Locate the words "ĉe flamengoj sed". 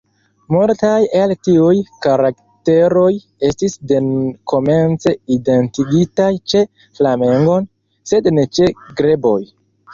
6.55-8.35